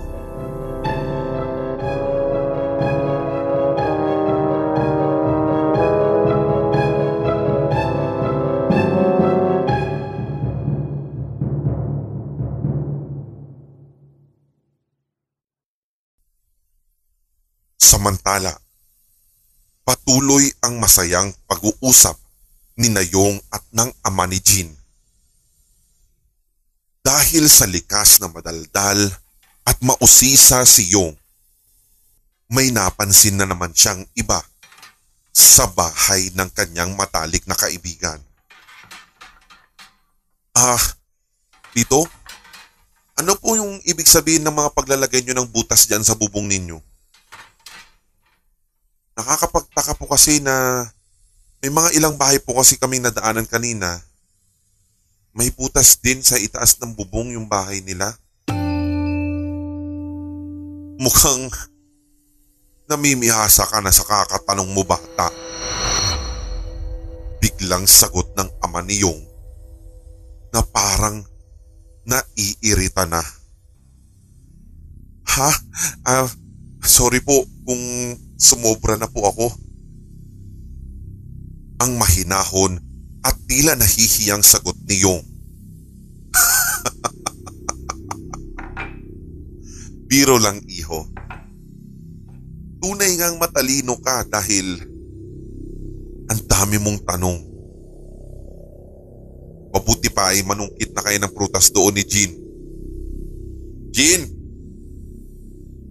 Samantala, 17.83 18.51
patuloy 19.83 20.47
ang 20.63 20.79
masayang 20.79 21.35
pag-uusap 21.47 22.15
ni 22.79 22.89
Nayong 22.89 23.39
at 23.51 23.63
ng 23.71 23.91
ama 24.03 24.25
ni 24.25 24.39
Jean. 24.39 24.71
Dahil 27.03 27.51
sa 27.51 27.67
likas 27.67 28.23
na 28.23 28.31
madaldal 28.31 29.11
at 29.67 29.77
mausisa 29.83 30.63
si 30.63 30.95
Yong, 30.95 31.15
may 32.47 32.71
napansin 32.71 33.35
na 33.35 33.43
naman 33.43 33.75
siyang 33.75 34.07
iba 34.15 34.39
sa 35.35 35.67
bahay 35.67 36.31
ng 36.31 36.49
kanyang 36.55 36.95
matalik 36.95 37.43
na 37.43 37.57
kaibigan. 37.59 38.21
Ah, 40.53 40.79
dito? 41.73 42.05
Ano 43.17 43.35
po 43.35 43.57
yung 43.57 43.81
ibig 43.83 44.07
sabihin 44.07 44.45
ng 44.45 44.53
mga 44.53 44.69
paglalagay 44.71 45.25
nyo 45.25 45.43
ng 45.43 45.49
butas 45.49 45.89
dyan 45.89 46.05
sa 46.05 46.13
bubong 46.13 46.45
ninyo? 46.45 46.92
Nakakapagtaka 49.13 49.93
po 49.93 50.09
kasi 50.09 50.41
na 50.41 50.89
may 51.61 51.69
mga 51.69 51.93
ilang 51.95 52.15
bahay 52.17 52.41
po 52.41 52.57
kasi 52.57 52.81
kaming 52.81 53.05
nadaanan 53.05 53.45
kanina. 53.45 54.01
May 55.33 55.53
butas 55.53 55.97
din 56.01 56.21
sa 56.25 56.37
itaas 56.37 56.77
ng 56.81 56.97
bubong 56.97 57.33
yung 57.37 57.45
bahay 57.45 57.81
nila. 57.81 58.17
Mukhang 60.97 61.49
namimihasa 62.89 63.69
ka 63.69 63.81
na 63.81 63.93
sa 63.93 64.03
kakatanong 64.05 64.69
mo 64.73 64.81
bata. 64.81 65.29
Biglang 67.37 67.85
sagot 67.85 68.33
ng 68.33 68.49
ama 68.65 68.81
ni 68.81 69.01
Yong 69.01 69.23
na 70.53 70.61
parang 70.61 71.25
naiirita 72.05 73.09
na. 73.09 73.21
Ha? 75.33 75.49
Ah, 76.05 76.29
sorry 76.83 77.23
po 77.23 77.52
kung 77.63 77.79
sumobra 78.35 78.99
na 78.99 79.07
po 79.07 79.23
ako. 79.27 79.51
Ang 81.83 81.99
mahinahon 81.99 82.79
at 83.23 83.35
tila 83.47 83.75
nahihiyang 83.75 84.43
sagot 84.43 84.75
ni 84.87 84.99
Yong. 85.03 85.23
Biro 90.07 90.39
lang 90.39 90.61
iho. 90.67 91.07
Tunay 92.83 93.15
ngang 93.15 93.39
matalino 93.39 93.95
ka 94.03 94.27
dahil 94.27 94.83
ang 96.27 96.41
dami 96.47 96.77
mong 96.79 96.99
tanong. 97.07 97.39
Mabuti 99.73 100.13
pa 100.13 100.35
ay 100.35 100.45
manungkit 100.45 100.93
na 100.93 101.01
kayo 101.01 101.17
ng 101.17 101.33
prutas 101.33 101.73
doon 101.73 101.97
ni 101.97 102.05
Jean. 102.05 102.31
Jean! 103.89 104.21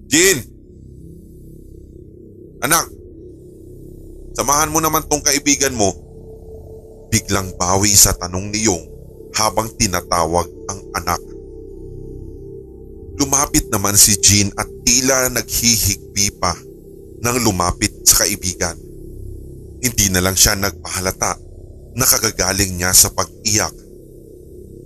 Jean! 0.06 0.51
Anak! 2.62 2.86
Samahan 4.38 4.70
mo 4.70 4.78
naman 4.78 5.02
tong 5.10 5.20
kaibigan 5.20 5.74
mo. 5.74 5.90
Biglang 7.10 7.58
bawi 7.58 7.90
sa 7.92 8.14
tanong 8.14 8.54
ni 8.54 8.64
Yong 8.64 8.84
habang 9.34 9.68
tinatawag 9.74 10.46
ang 10.70 10.80
anak. 10.96 11.20
Lumapit 13.18 13.68
naman 13.68 13.98
si 13.98 14.16
Jean 14.22 14.48
at 14.56 14.70
tila 14.86 15.28
naghihigpi 15.28 16.38
pa 16.40 16.54
nang 17.20 17.38
lumapit 17.42 17.92
sa 18.06 18.24
kaibigan. 18.24 18.78
Hindi 19.82 20.06
na 20.14 20.22
lang 20.22 20.38
siya 20.38 20.54
nagpahalata 20.54 21.36
na 21.98 22.06
kagagaling 22.06 22.78
niya 22.78 22.94
sa 22.94 23.10
pag-iyak 23.12 23.74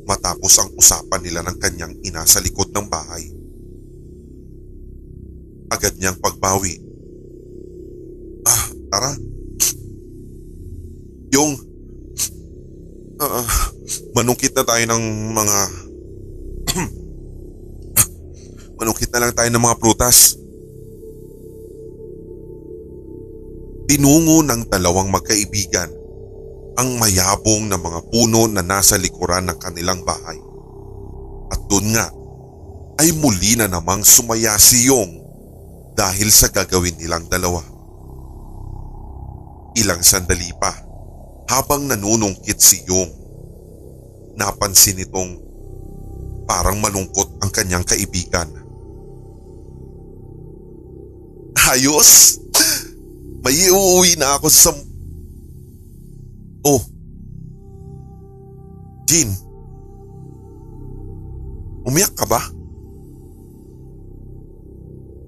matapos 0.07 0.59
ang 0.63 0.71
usapan 0.79 1.21
nila 1.23 1.45
ng 1.45 1.57
kanyang 1.61 1.95
ina 2.03 2.25
sa 2.25 2.41
likod 2.41 2.73
ng 2.73 2.87
bahay. 2.89 3.25
Agad 5.71 5.99
niyang 5.99 6.19
pagbawi. 6.23 6.86
Ah, 8.47 8.65
tara. 8.95 9.11
Yung, 11.35 11.59
ah, 13.19 13.51
manungkit 14.15 14.55
na 14.55 14.63
tayo 14.63 14.85
ng 14.87 15.05
mga, 15.35 15.59
manungkit 18.79 19.11
na 19.11 19.21
lang 19.27 19.33
tayo 19.35 19.51
ng 19.51 19.65
mga 19.67 19.79
prutas. 19.83 20.39
Tinungo 23.91 24.47
ng 24.47 24.71
dalawang 24.71 25.11
magkaibigan 25.11 25.91
ang 26.77 27.01
mayabong 27.01 27.67
na 27.67 27.81
mga 27.81 28.01
puno 28.13 28.47
na 28.47 28.61
nasa 28.63 28.95
likuran 29.01 29.49
ng 29.51 29.59
kanilang 29.59 30.05
bahay. 30.07 30.39
At 31.51 31.61
doon 31.67 31.97
nga 31.97 32.07
ay 33.01 33.11
muli 33.17 33.57
na 33.59 33.67
namang 33.67 34.05
sumaya 34.05 34.55
si 34.61 34.87
Yong 34.87 35.25
dahil 35.97 36.29
sa 36.29 36.53
gagawin 36.53 36.97
nilang 37.01 37.27
dalawa. 37.27 37.76
Ilang 39.77 40.01
sandali 40.01 40.51
pa 40.57 40.73
habang 41.53 41.87
nanunungkit 41.87 42.59
si 42.59 42.83
Yong. 42.89 43.13
Napansin 44.37 45.01
itong 45.01 45.41
parang 46.45 46.79
malungkot 46.81 47.41
ang 47.41 47.51
kanyang 47.53 47.85
kaibigan. 47.85 48.49
Ayos! 51.67 52.39
May 53.43 53.71
uuwi 53.71 54.19
na 54.19 54.39
ako 54.39 54.49
sa... 54.51 54.71
Oh. 56.67 56.83
Jean. 59.07 59.31
Umiyak 61.87 62.15
ka 62.19 62.27
ba? 62.27 62.43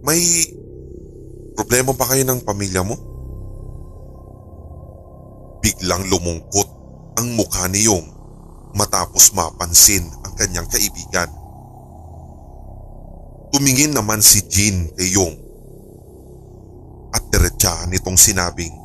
May 0.02 0.50
problema 1.54 1.94
ba 1.94 2.10
kayo 2.10 2.26
ng 2.26 2.42
pamilya 2.42 2.82
mo? 2.82 3.07
Biglang 5.58 6.06
lumungkot 6.06 6.68
ang 7.18 7.34
mukha 7.34 7.66
ni 7.66 7.82
Yong 7.86 8.06
matapos 8.78 9.34
mapansin 9.34 10.06
ang 10.22 10.32
kanyang 10.38 10.68
kaibigan. 10.70 11.26
Tumingin 13.50 13.96
naman 13.96 14.22
si 14.22 14.44
Jean 14.46 14.86
kay 14.94 15.10
Yong 15.16 15.34
at 17.10 17.24
diretsahan 17.32 17.88
nitong 17.88 18.20
sinabing, 18.20 18.76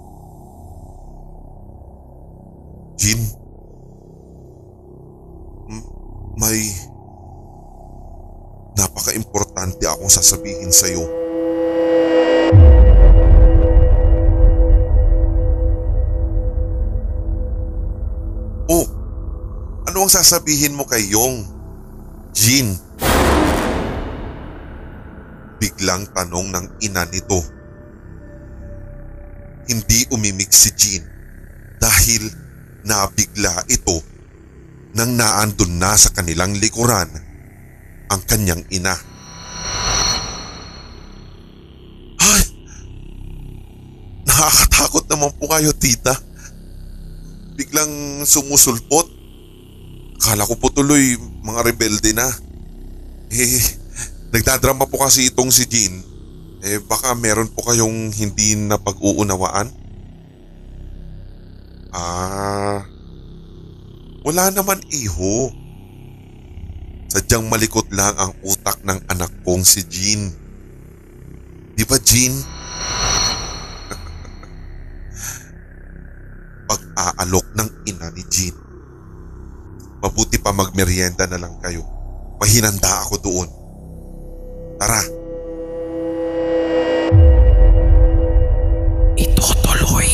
m- 5.68 5.88
may 6.40 6.72
napaka-importante 8.74 9.86
akong 9.86 10.10
sasabihin 10.10 10.72
sa 10.74 10.88
iyo. 10.90 11.23
Ang 20.04 20.12
sasabihin 20.12 20.76
mo 20.76 20.84
kay 20.84 21.16
Yong? 21.16 21.48
Jean. 22.36 22.76
Biglang 25.64 26.12
tanong 26.12 26.52
ng 26.52 26.66
ina 26.84 27.08
nito. 27.08 27.40
Hindi 29.64 30.04
umimik 30.12 30.52
si 30.52 30.76
Jean 30.76 31.08
dahil 31.80 32.28
nabigla 32.84 33.64
ito 33.72 34.04
nang 34.92 35.16
naandun 35.16 35.80
na 35.80 35.96
sa 35.96 36.12
kanilang 36.12 36.52
likuran 36.60 37.08
ang 38.12 38.22
kanyang 38.28 38.68
ina. 38.76 39.00
Ay! 42.20 42.44
Nakakatakot 44.28 45.08
naman 45.08 45.32
po 45.40 45.48
kayo 45.48 45.72
tita. 45.72 46.12
Biglang 47.56 48.28
sumusulpot. 48.28 49.23
Akala 50.24 50.48
ko 50.48 50.56
po 50.56 50.72
tuloy 50.72 51.20
mga 51.44 51.68
rebelde 51.68 52.16
na. 52.16 52.24
Eh, 53.28 53.60
nagdadrama 54.32 54.88
po 54.88 55.04
kasi 55.04 55.28
itong 55.28 55.52
si 55.52 55.68
Jean. 55.68 56.00
Eh 56.64 56.80
baka 56.80 57.12
meron 57.12 57.52
po 57.52 57.60
kayong 57.68 58.08
hindi 58.16 58.56
na 58.56 58.80
pag-uunawaan? 58.80 59.68
Ah, 61.92 62.88
wala 64.24 64.48
naman 64.48 64.80
iho. 64.96 65.52
Sadyang 67.12 67.52
malikot 67.52 67.92
lang 67.92 68.16
ang 68.16 68.32
utak 68.48 68.80
ng 68.80 69.04
anak 69.12 69.28
kong 69.44 69.68
si 69.68 69.84
Jean. 69.92 70.32
Di 71.76 71.84
ba 71.84 72.00
Jean? 72.00 72.32
Pag-aalok 76.72 77.48
ng 77.60 77.70
ina 77.92 78.08
ni 78.16 78.24
Jean. 78.32 78.73
Mabuti 80.04 80.36
pa 80.36 80.52
magmerienda 80.52 81.24
na 81.32 81.40
lang 81.40 81.56
kayo. 81.64 81.80
Mahinanda 82.44 83.08
ako 83.08 83.16
doon. 83.24 83.48
Tara. 84.76 85.00
Itutuloy. 89.16 90.12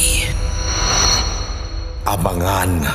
Abangan 2.05 2.85